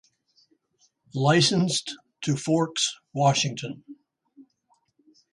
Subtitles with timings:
[1.13, 3.83] Licensed to Forks, Washington.